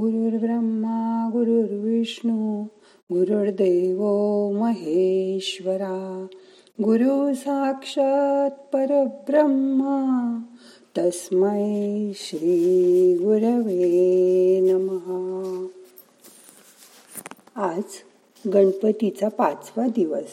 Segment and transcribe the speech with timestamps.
[0.00, 2.64] गुरुर्ब्रह्मा गुरुर्विष्णू
[3.12, 3.98] गुरुर्देव
[4.58, 6.26] महेश्वरा.
[6.82, 10.38] गुरु साक्षात परब्रह्मा
[10.98, 15.66] तस्मै श्री गुरवे नमहा
[17.56, 17.82] आज
[18.54, 20.28] गणपतीचा पाचवा दिवस.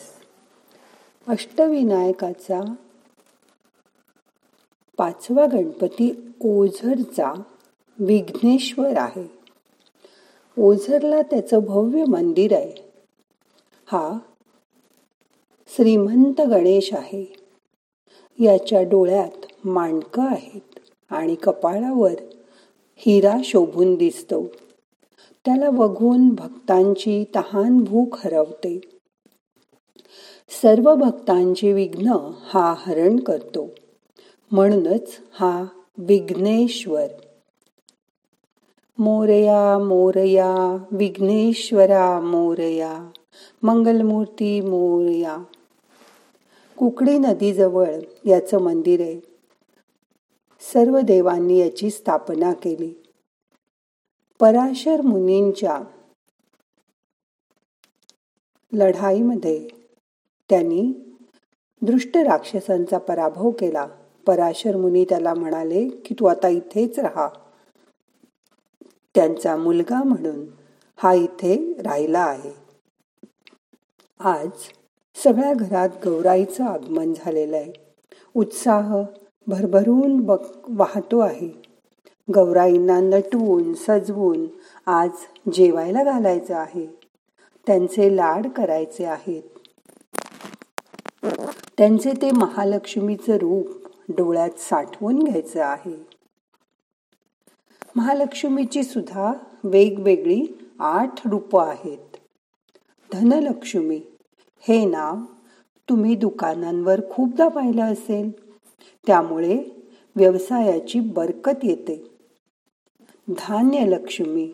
[1.28, 2.74] अष्टविनायकाचा
[4.98, 7.42] पाचवा गणपती ओझरचा
[8.00, 9.39] विघ्नेश्वर आहे.
[10.62, 12.92] ओझरला त्याचं भव्य मंदिर आहे.
[13.86, 14.20] हा
[15.68, 17.34] श्रीमंत गणेश आहे.
[18.40, 22.14] याच्या डोळ्यात माणकं आहेत आणि कपाळावर
[22.96, 24.48] हिरा शोभून दिसतो.
[25.46, 28.80] त्याला बघून भक्तांची तहान भूक हरवते.
[30.62, 33.70] सर्व भक्तांची विघ्न हा हरण करतो.
[34.52, 35.66] म्हणूनच हा
[35.98, 37.08] विघ्नेश्वर.
[39.00, 43.12] मोरया मोरया विघ्नेश्वरा मोरया
[43.64, 45.38] मंगलमूर्ती मोरया.
[46.78, 49.20] कुकडी नदीजवळ याचं मंदिर आहे.
[50.74, 53.04] सर्व देवांनी याची स्थापना केली.
[54.40, 55.82] पराशर मुनींच्या
[58.74, 59.68] लढाईमध्ये
[60.50, 60.94] त्यांनी
[61.82, 63.88] दृष्ट राक्षसांचा पराभव केला.
[64.28, 67.30] पराशर मुनी त्याला म्हणाले की तू आता इथेच राहा.
[69.16, 70.46] त्यांचा मुलगा म्हणून
[70.98, 72.52] हा इथे राहिला आहे.
[74.20, 74.50] आज
[75.24, 77.74] सगळ्या घरात गौराईचं आगमन झालेलं आहे.
[78.36, 79.02] उत्साह
[79.48, 81.62] भरभरून बक वाहतो आहे.
[82.36, 84.48] गौराईंना नटवून सजवून
[84.86, 85.10] आज
[85.54, 86.88] जेवायला घालायचं आहे.
[87.68, 89.42] त्यांचे लाड करायचे आहेत.
[91.78, 93.68] त्यांचे ते महालक्ष्मीचं रूप
[94.10, 96.09] डोळ्यात साठवून घ्यायचं आहे.
[97.96, 102.18] महालक्ष्मीची सुद्धा वेगवेगळी आठ रूप आहेत.
[103.14, 104.02] धनलक्ष्मी
[104.60, 105.16] हे नाव
[105.90, 108.32] तुम्ही दुकानांवर खूपदा पाहिलं असेल.
[109.08, 109.64] त्यामुळे
[110.16, 112.18] व्यवसायाची बरकत येते.
[113.30, 114.54] धान्य लक्ष्मी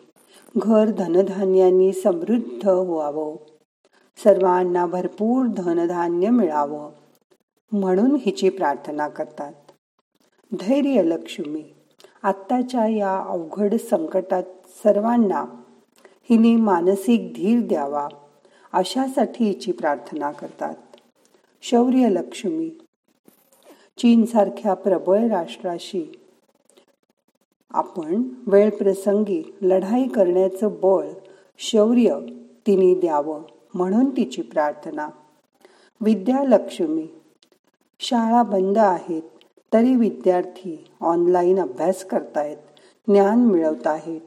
[0.56, 3.36] घर धनधान्यांनी समृद्ध व्हावं.
[4.24, 6.90] सर्वांना भरपूर धनधान्य मिळावं.
[7.72, 9.52] म्हणून हिची प्रार्थना करतात.
[10.60, 11.64] धैर्यलक्ष्मी
[12.22, 14.42] आत्ताच्या या अवघड संकटात
[14.84, 15.44] सर्वांना
[16.30, 18.08] हिने मानसिक धीर द्यावा
[18.72, 20.74] अशासाठी हिची प्रार्थना करतात.
[21.62, 22.70] शौर्य लक्ष्मी
[23.98, 26.20] चीनसारख्या प्रबळ राष्ट्राशी
[27.70, 31.08] आपण वेळ प्रसंगी लढाई करण्याचं बळ
[31.58, 32.18] शौर्य
[32.66, 33.42] तिने द्यावं
[33.74, 35.08] म्हणून तिची प्रार्थना.
[36.00, 37.08] विद्यालक्ष्मी
[38.00, 39.22] शाळा बंद आहेत.
[39.72, 42.56] तरी विद्यार्थी ऑनलाईन अभ्यास करतायत
[43.08, 44.20] ज्ञान मिळवत आहेत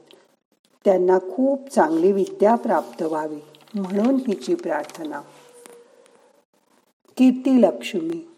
[0.84, 3.40] त्यांना खूप चांगली विद्या प्राप्त व्हावी
[3.74, 5.20] म्हणून हिची प्रार्थना.
[7.16, 8.28] कीर्ती लक्ष्मी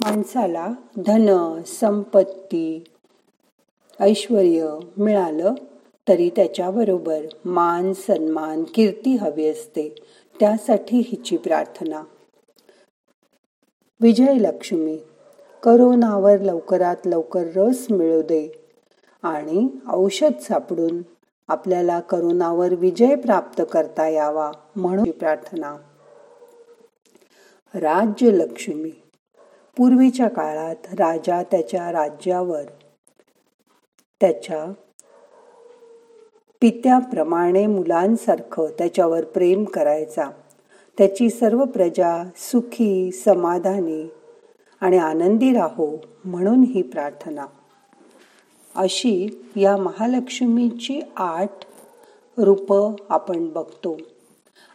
[0.00, 0.72] माणसाला
[1.06, 2.84] धन संपत्ती
[4.00, 5.54] ऐश्वर मिळालं
[6.08, 9.94] तरी त्याच्याबरोबर मान सन्मान कीर्ती हवी असते
[10.40, 12.02] त्यासाठी हिची प्रार्थना.
[14.00, 14.98] विजयलक्ष्मी
[15.66, 18.68] करोनावर लवकरात लवकर रस मिळू दे.
[19.22, 21.02] आणि औषध सापडून
[21.48, 25.76] आपल्याला करोनावर विजय प्राप्त करता यावा म्हणून प्रार्थना.
[27.74, 28.90] राज्य लक्ष्मी
[29.76, 32.64] पूर्वीच्या काळात राजा त्याच्या राज्यावर
[34.20, 34.72] त्याच्या
[36.60, 40.30] पित्याप्रमाणे मुलांसारखं त्याच्यावर प्रेम करायचा.
[40.98, 44.10] त्याची सर्व प्रजा सुखी समाधानी
[44.80, 47.46] आणि आनंदी राहो म्हणून ही प्रार्थना.
[48.76, 51.50] अशी या महालक्ष्मीची आठ
[52.38, 53.96] रूप आपण बघतो.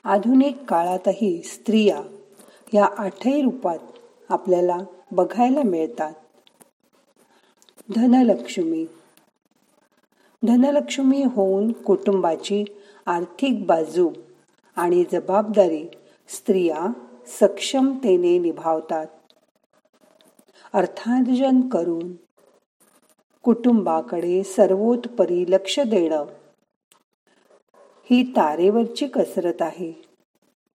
[0.03, 2.01] आधुनिक काळातही स्त्रिया
[2.73, 3.77] या आठही रूपात
[4.29, 4.77] आपल्याला
[5.11, 6.13] बघायला मिळतात.
[7.95, 8.85] धनलक्ष्मी.
[10.47, 12.63] धनलक्ष्मी होऊन कुटुंबाची
[13.05, 14.09] आर्थिक बाजू
[14.75, 15.87] आणि जबाबदारी
[16.27, 16.87] स्त्रिया
[17.39, 19.07] सक्षमतेने निभावतात.
[20.73, 22.13] अर्थार्जन करून
[23.43, 26.25] कुटुंबाकडे सर्वोत्परी लक्ष देणं.
[28.03, 29.91] ही तारेवरची कसरत आहे.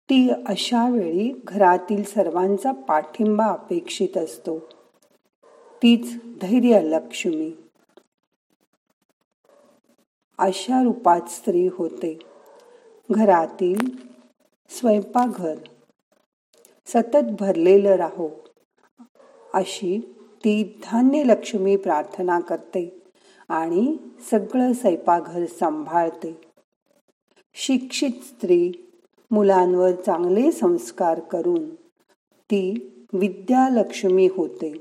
[0.09, 4.59] ती अशा वेळी घरातील सर्वांचा पाठिंबा अपेक्षित असतो.
[5.83, 7.51] तीच धैर्य लक्ष्मी.
[10.37, 12.19] अशा रूपात स्त्री होते.
[13.11, 13.89] घरातील
[14.69, 15.55] स्वयंपाकघर.
[16.87, 18.44] सतत भरलेलं राहो.
[19.55, 19.99] अशी
[20.45, 23.03] ती धान्य लक्ष्मी प्रार्थना करते
[23.49, 23.97] आणि
[24.31, 26.41] सगळं स्वयंपाकघर सांभाळते.
[27.53, 28.71] शिक्षित स्त्री
[29.31, 31.75] मुलांवर चांगले संस्कार करून
[32.25, 34.73] ती विद्यालक्ष्मी होते.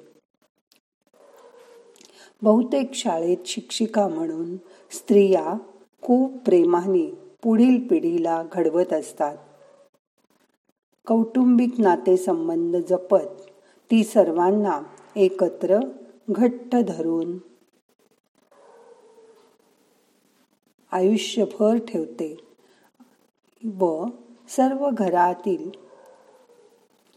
[2.43, 4.56] बहुतेक शाळेत शिक्षिका म्हणून
[4.91, 5.55] स्त्रिया
[6.03, 9.37] खूप प्रेमाने पुढील पिढीला घडवत असतात.
[11.06, 13.50] कौटुंबिक नातेसंबंध जपत
[13.90, 14.82] ती सर्वांना
[15.16, 15.78] एकत्र
[16.31, 17.38] घट्ट धरून.
[20.92, 22.40] आयुष्यभर ठेवते.
[23.78, 24.04] व
[24.48, 25.70] सर्व घरातील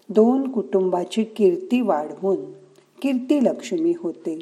[0.10, 2.52] दोन कुटुंबाची कीर्ती वाढवून
[3.02, 4.40] कीर्ती लक्ष्मी होते.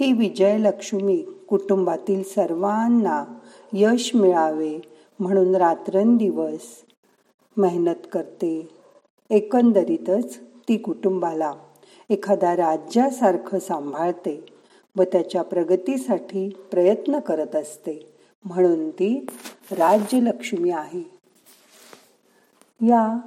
[0.00, 3.24] ही विजयलक्ष्मी कुटुंबातील सर्वांना
[3.72, 4.78] यश मिळावे
[5.20, 6.84] म्हणून रात्रंदिवस
[7.56, 8.68] मेहनत करते.
[9.30, 10.40] एकंदरीतच
[10.72, 11.52] ती कुटुंबाला
[12.10, 14.46] एखाद्या राज्यासारखं सांभाळते
[14.96, 18.14] व त्याच्या प्रगतीसाठी प्रयत्न करत असते.
[18.44, 19.26] म्हणून ती
[19.70, 21.02] राज्यलक्ष्मी आहे.
[22.80, 23.18] या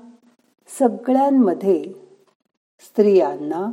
[0.80, 1.84] सगळ्यांमध्ये
[2.80, 3.72] स्त्रियांना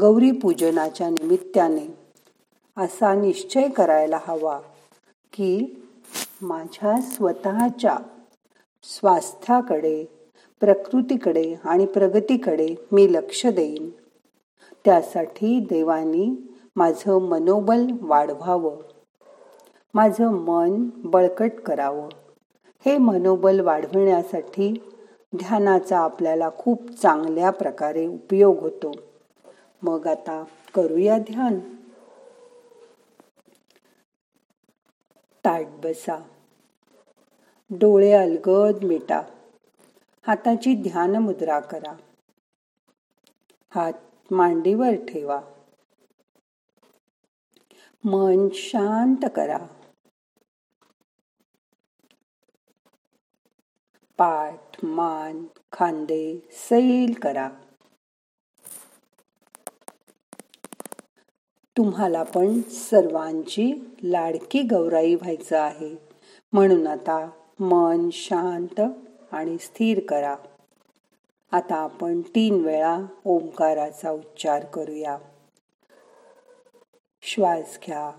[0.00, 1.98] गौरी पूजनाच्या निमित्ताने
[2.76, 4.60] असा निश्चय करायला हवा
[5.32, 5.82] की
[6.42, 7.96] माझ्या स्वतःच्या
[8.82, 10.17] स्वास्थ्याकडे
[10.60, 13.90] प्रकृतीकडे आणि प्रगतीकडे मी लक्ष देईन.
[14.84, 18.76] त्यासाठी देवानी माझं मनोबल वाढवावं.
[19.94, 22.08] माझं मन बळकट करावं.
[22.86, 24.82] हे मनोबल वाढविण्यासाठी
[25.36, 28.92] ध्यानाचा आपल्याला खूप चांगल्या प्रकारे उपयोग होतो.
[29.82, 30.44] मग आता
[30.74, 31.58] करूया ध्यान.
[35.44, 36.22] ताट बसा.
[37.70, 39.22] डोळे अलगद मिटा.
[40.28, 41.96] हाताची ध्यान मुद्रा करा.
[43.74, 43.92] हात
[44.30, 45.40] मांडीवर ठेवा.
[48.04, 49.58] मन शांत करा.
[54.16, 57.50] पाठ मान खांदे सैल करा.
[61.76, 65.96] तुम्हाला पण सर्वांची लाडकी गौराई व्हायचं आहे.
[66.52, 67.30] म्हणून आता
[67.60, 68.80] मन शांत
[69.32, 70.36] आणि स्थिर करा.
[71.52, 75.18] आता आपण तीन वेळा ओंकाराचा उच्चार करूया.
[77.22, 78.10] श्वास घ्या.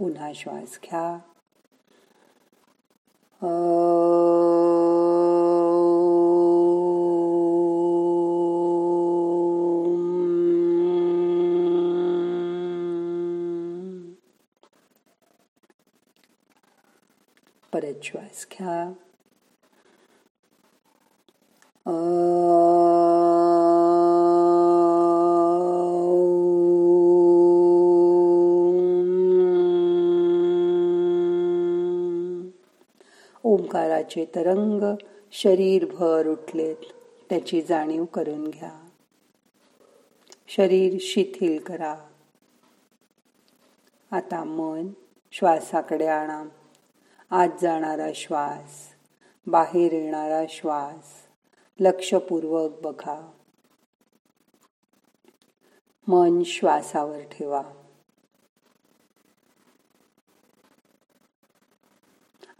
[0.00, 1.18] पुन्हा श्वास घ्या
[17.72, 18.92] परत श्वास घ्या
[33.50, 34.96] ओंकाराचे तरंग
[35.32, 36.76] शरीरभर उठलेत.
[37.30, 38.88] त्याची जाणीव करून घ्या.
[40.48, 41.96] शरीर शिथिल करा.
[44.10, 44.88] आता मन
[45.32, 46.44] श्वासाकडे आणा.
[47.30, 48.88] आत जाणारा श्वास
[49.46, 51.08] बाहेर येणारा श्वास
[51.80, 53.32] लक्षपूर्वक बघा.
[56.06, 57.62] मन श्वासावर ठेवा.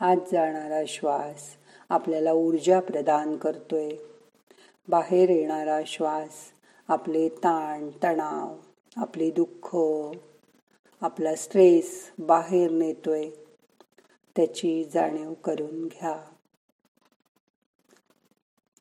[0.01, 1.51] आत जाणारा श्वास
[1.89, 3.91] आपल्याला ऊर्जा प्रदान करतोय.
[4.89, 6.31] बाहेर येणारा श्वास
[6.89, 8.57] आपले ताण तणाव
[8.97, 9.77] आपले दुःख
[11.01, 13.31] आपला स्ट्रेस बाहेर नेतोय.
[14.37, 16.21] त्याची जाणीव करून घ्या.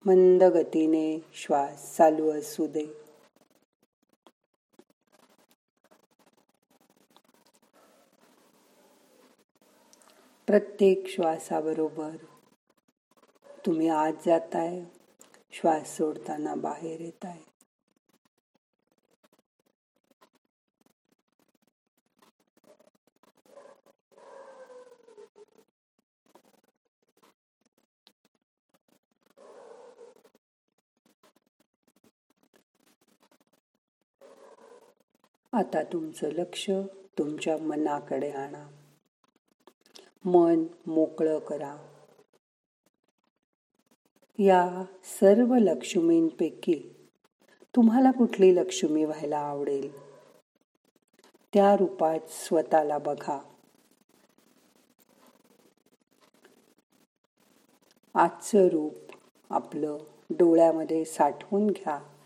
[0.06, 2.99] मंद गतीने श्वास चालू असू दे.
[10.50, 12.16] प्रत्येक श्वासाबरोबर.
[13.66, 14.82] तुम्ही आत जाताय
[15.52, 17.44] श्वास सोडताना बाहेर येत आहे
[35.54, 36.70] आता तुमचं लक्ष
[37.18, 38.79] तुमच्या मनाकडे आणा.
[40.26, 41.78] मन मोकळं करा.
[44.40, 46.96] या सर्व लक्ष्मींपैकी
[47.76, 50.10] तुम्हाला कुठली लक्ष्मी व्हायला आवडेल?
[51.54, 53.40] त्या रूपात स्वतःला बघा.
[58.16, 58.94] आजचं रूप
[59.50, 59.98] आपलं
[60.30, 62.19] डोळ्यामध्ये साठवून घ्या.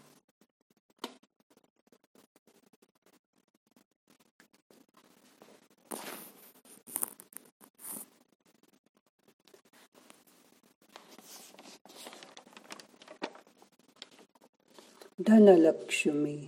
[15.19, 16.47] धनलक्ष्मी।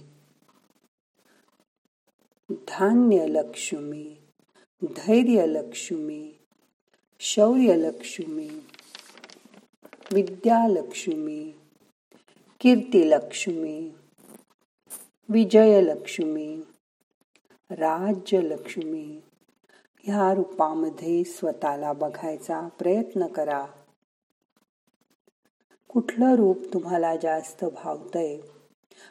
[2.50, 4.16] धान्यलक्ष्मी
[4.84, 6.34] धैर्यलक्ष्मी
[7.20, 8.50] शौर्यलक्ष्मी
[10.14, 11.54] विद्यालक्ष्मी
[12.60, 13.92] कीर्तिलक्ष्मी
[15.30, 16.62] विजयलक्ष्मी
[17.70, 19.22] राज्यलक्ष्मी
[20.04, 23.66] ह्या रूपामध्ये स्वतःला बघायचा प्रयत्न करा.
[25.90, 28.38] कुठलं रूप तुम्हाला जास्त भावतंय?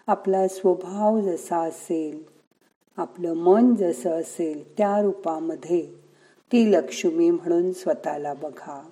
[0.07, 2.23] आपला स्वभाव जसा असेल
[2.97, 5.87] आपलं मन जसं असेल त्या रूपामध्ये
[6.53, 8.91] ती लक्ष्मी म्हणून स्वतःला बघा.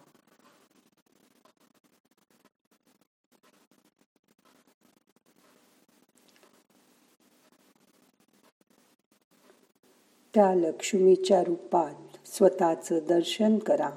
[10.35, 13.91] त्या लक्ष्मीच्या रूपात स्वतःचं दर्शन करा.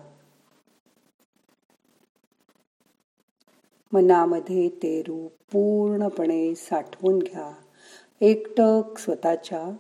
[3.95, 7.51] मनामध्ये ते रूप पूर्णपणे साठवून घ्या.
[8.21, 9.71] एकटक स्वतःच्या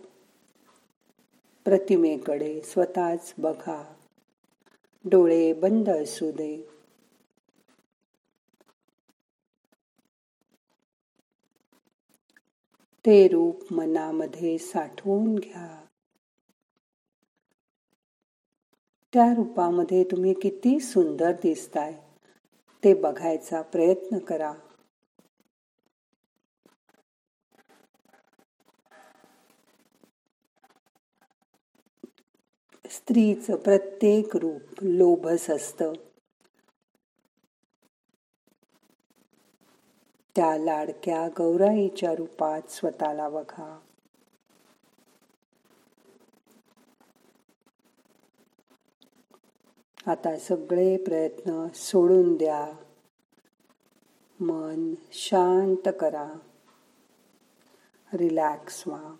[1.65, 3.93] प्रतिमेकडे स्वतःच बघा.
[5.05, 6.69] डोळे बंद असू दे.
[13.05, 15.85] ते रूप मनामध्ये साठवून घ्या.
[19.13, 22.04] त्या रूपामध्ये तुम्ही किती सुंदर दिसताय.
[22.85, 24.53] ते बघायचा प्रयत्न करा.
[32.91, 35.93] स्त्रीचं प्रत्येक रूप लोभस असतं.
[40.35, 43.84] त्या लाडक्या गौराईच्या रूपात स्वतःला बघा.
[50.07, 52.71] आता सगळे प्रयत्न सोडून द्या.
[54.39, 56.33] मन शांत करा.
[58.13, 59.15] रिलॅक्स व्हा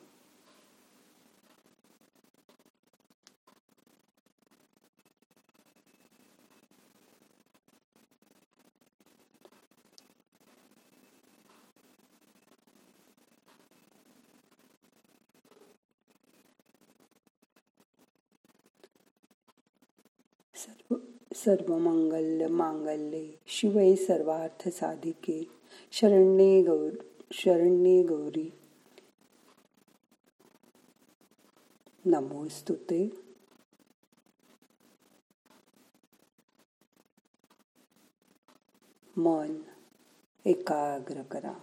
[20.56, 21.02] सर्व
[21.36, 25.48] सर्व मंगल्य मांगल्ये शिवै सर्वार्थ साधिके
[25.92, 28.54] शरण्ये गौर, शरण्ये गौरी।
[32.08, 33.12] नमोस्तुते।
[39.18, 39.64] मन
[40.48, 41.62] एकाग्र करा।